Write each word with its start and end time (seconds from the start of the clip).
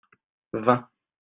vingt. 0.65 0.89